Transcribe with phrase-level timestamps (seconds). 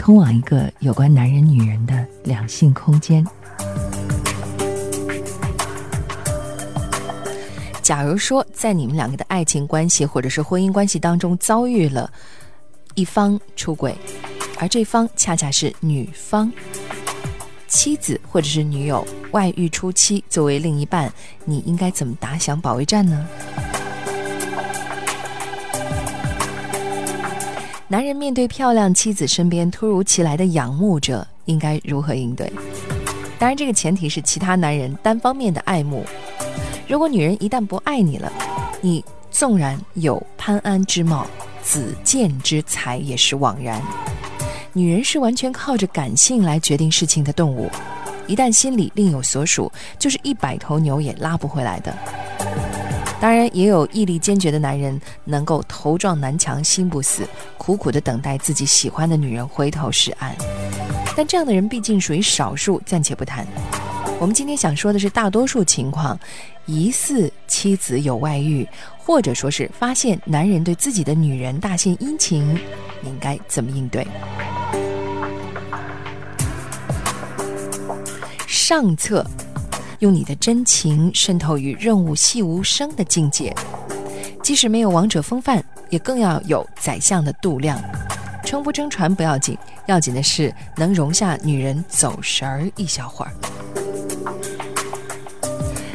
[0.00, 3.22] 通往一个有关男人、女人的两性空间。
[7.82, 12.10] 假如说在你们两个的爱情关系或者是婚姻关系当中遭遇了
[12.94, 13.94] 一方出轨，
[14.58, 16.50] 而这方恰恰是女方
[17.68, 21.12] 妻子或者是女友外遇初期，作为另一半，
[21.44, 23.28] 你应该怎么打响保卫战呢？
[27.92, 32.48] 男人面对漂亮妻子身边突如其来的仰慕者，应该如何应对？
[33.36, 36.04] 当然，这个前提是其他男人单方面的爱慕。
[36.86, 38.32] 如果女人一旦不爱你了，
[38.80, 41.26] 你纵然有潘安之貌，
[41.64, 43.82] 子建之才也是枉然。
[44.72, 47.68] 女人是完全靠着感性来决定事情的动物，
[48.28, 51.92] 一旦心里另有所属，就是一百头牛也拉不回来的。
[53.20, 60.34] 当然，也有毅力坚决的男人，能够头撞南墙心不死，苦苦的等待自己喜欢的女人回头是岸。
[61.14, 63.46] 但这样的人毕竟属于少数，暂且不谈。
[64.18, 66.18] 我们今天想说的是，大多数情况，
[66.64, 68.66] 疑似妻子有外遇，
[68.96, 72.58] 或者说是发现男人对自己的女人大献殷勤，
[73.02, 74.06] 你应该怎么应对？
[78.46, 79.26] 上策。
[80.00, 83.54] 用你的真情渗透于润物细无声的境界，
[84.42, 87.80] 即使没有王者风范，也更要有宰相的度量。
[88.42, 89.56] 撑不撑船不要紧，
[89.86, 93.32] 要紧的是能容下女人走神儿一小会儿。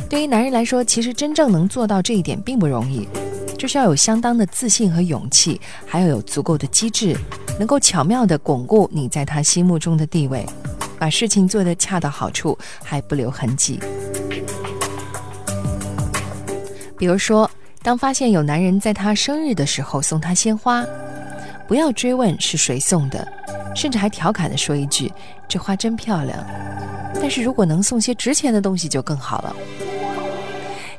[0.08, 3.09] 对于男人来说，其实真正能做到这一点并不容易，
[3.58, 7.18] 就是要有相当的自信和勇气，还要有足够的机智，
[7.58, 10.46] 能够巧妙地巩固你在他心目中的地位。
[10.97, 13.79] 把事情做得恰到好处，还不留痕迹。
[16.97, 17.50] 比如说，
[17.83, 20.85] 当发现有男人在她生日的时候送她鲜花，
[21.67, 23.28] 不要追问是谁送的，
[23.75, 25.11] 甚至还调侃地说一句
[25.47, 26.44] ：“这花真漂亮。”
[27.22, 29.55] 但是如果能送些值钱的东西就更好了。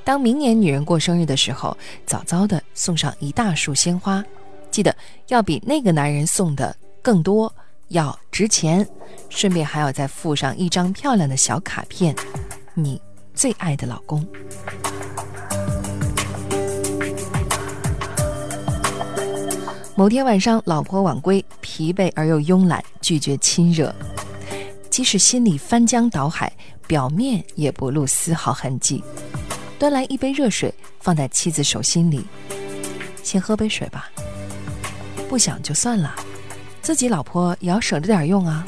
[0.04, 4.24] 当明年女人过生日的时候，早早的送上一大束鲜花，
[4.70, 4.94] 记得
[5.28, 7.52] 要比那个男人送的更多。
[7.88, 8.86] 要值钱，
[9.28, 12.14] 顺便还要再附上一张漂亮的小卡片，
[12.74, 13.00] 你
[13.32, 14.26] 最爱的老公。
[19.94, 23.94] 某天晚上，老婆晚归，疲惫而又慵懒，拒绝亲热，
[24.91, 26.53] 即使心里翻江倒海，
[26.86, 29.03] 表面也不露丝毫痕迹。
[29.78, 32.26] 端来一杯热水，放在妻子手心里，
[33.22, 34.10] 先喝杯水吧，
[35.28, 36.14] 不想就算了。
[36.86, 38.64] 自己老婆也要省着点用啊！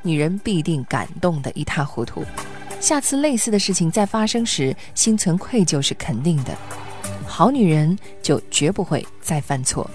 [0.00, 2.24] 女人必定感动得一塌糊涂，
[2.80, 6.56] 下次类似的事情再发生时，心存愧疚是肯定的。
[7.26, 9.90] 好女人就绝不会再犯错。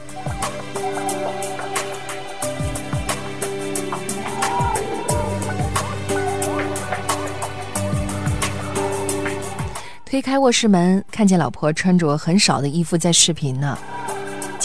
[10.06, 13.76] 推开卧室门，看见老婆穿着很少的衣服在视频呢。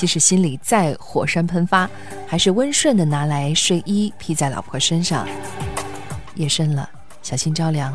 [0.00, 1.86] 即使心里再火山喷发，
[2.26, 5.28] 还是温顺的拿来睡衣披在老婆身上。
[6.36, 6.88] 夜深了，
[7.20, 7.92] 小心着凉。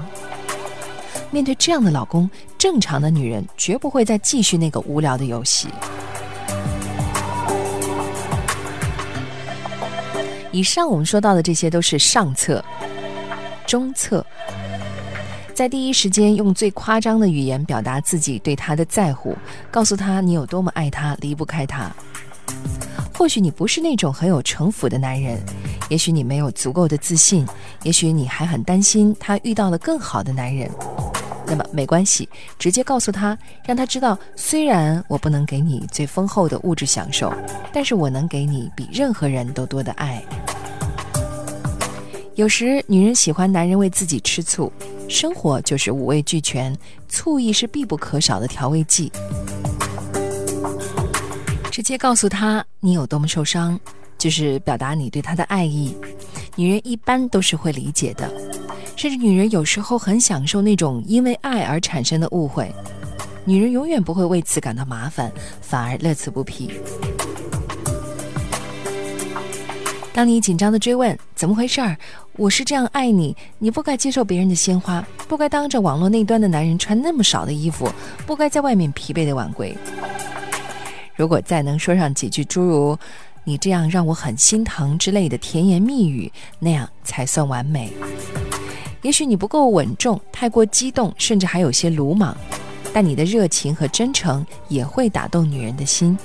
[1.32, 2.30] 面对这样的老公，
[2.60, 5.68] 正常的女人绝不会再继续那个无聊的游戏。
[10.52, 12.64] 以上我们说到的这些都是上策，
[13.66, 14.24] 中策。
[15.56, 19.34] 在第一时间用最夸张的语言表达自己对他的在乎，
[19.72, 21.90] 告诉他你有多么爱他，离不开他。
[23.14, 25.42] 或许你不是那种很有城府的男人，
[25.88, 27.48] 也许你没有足够的自信，
[27.84, 30.70] 也许你还很担心他遇到了更好的男人。
[31.48, 32.28] 那么没关系，
[32.60, 37.34] 直接告诉他，让他知道，虽然我不能给你最丰厚的物质享受，
[37.72, 40.22] 但是我能给你比任何人都多的爱。
[42.36, 44.70] 有时女人喜欢男人为自己吃醋。
[45.08, 46.76] 生活就是五味俱全，
[47.08, 49.12] 醋意是必不可少的调味剂。
[51.72, 53.80] 直接告诉他你有多么受伤，
[54.18, 55.96] 就是表达你对他的爱意。
[56.56, 58.32] 女人一般都是会理解的，
[58.96, 62.74] 甚至女人有时候很享受那种因为爱而产生的误会。
[63.44, 65.32] 女人永远不会为此感到麻烦，
[65.62, 66.72] 反而乐此不疲。
[70.16, 71.98] 当你紧张的追问怎么回事儿，
[72.38, 77.92] 我是这样爱你，你不该接受别人的鲜花，不该当着网络那端的男人穿那么少的衣服，
[78.26, 79.78] 不该在外面疲惫的晚归。
[81.18, 82.98] 如果再能说上几句诸如
[83.44, 87.92] “你这样让我很心疼”之类的甜言蜜语，那样才算完美。
[89.02, 92.38] 也许你不够稳重，太过激动，甚至还有些鲁莽，
[92.94, 96.18] 但你的热情和真诚也会打动女人的心。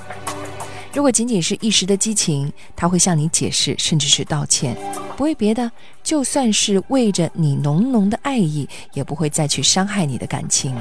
[0.93, 4.77] 如果仅仅是一时的激情，他会向你解释，甚至是道歉，
[5.17, 5.71] 不为别的，
[6.03, 10.75] 就算是为着你浓浓的爱意，也不会再去伤害你的感情。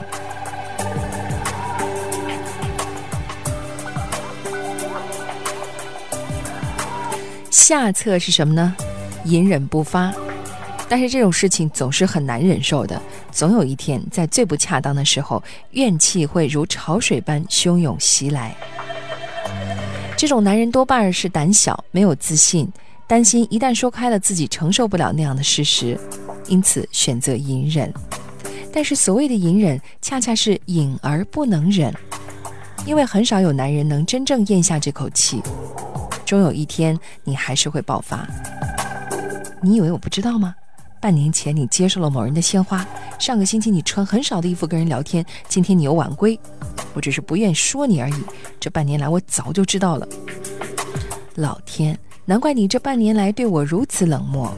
[7.52, 8.76] 下策是什么呢？
[9.26, 10.12] 隐忍不发。
[10.90, 13.00] 但是这种事情总是很难忍受的，
[13.32, 18.56] 总有一天，在最不恰当的时候，怨气会如潮水般汹涌袭来。
[20.20, 22.70] 这种男人多半是胆小、没有自信，
[23.08, 25.98] 担心一旦说开了自己承受不了那样的事实，
[26.50, 27.90] 因此选择隐忍。
[28.70, 31.94] 但是所谓的隐忍，恰恰是隐而不能忍，
[32.86, 35.42] 因为很少有男人能真正咽下这口气，
[36.26, 38.28] 终有一天你还是会爆发。
[39.62, 40.54] 你以为我不知道吗？
[41.02, 42.86] 半年前你接受了某人的鲜花，
[43.18, 46.38] 上个星期你穿很少的衣服跟人聊天，今天你又晚归。
[46.94, 48.16] 我只是不愿说你而已。
[48.60, 50.08] 这半年来，我早就知道了。
[51.36, 54.54] 老天，难怪你这半年来对我如此冷漠。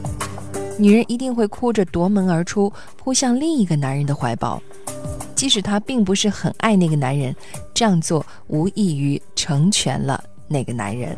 [0.78, 4.60] 女人一定会哭着夺门而出，扑向另一个男人的怀抱，
[5.36, 7.34] 即使她并不是很爱那个男人，
[7.72, 11.16] 这样做无异于成全了那个男人。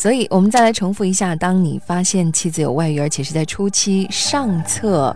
[0.00, 5.14] 所以，我们再来重复一下：当你发现妻子有外遇，而且是在初期上策。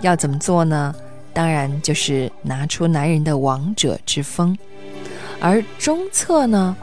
[0.00, 0.92] 要怎么做呢？
[1.32, 4.58] 当然就是拿出男人的王者之风，
[5.38, 6.76] 而中策呢，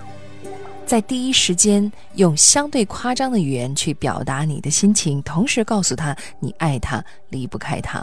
[0.85, 8.01] 在第一时间用相对夸张的语言去表达你的心情，同时告诉他你爱他，离不开他。